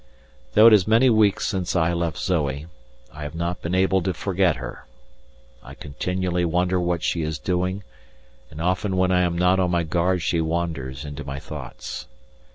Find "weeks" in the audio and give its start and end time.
1.11-1.45